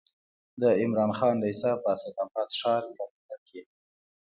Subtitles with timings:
[0.61, 3.61] د عمراخان لېسه په اسداباد ښار یا کونړ کې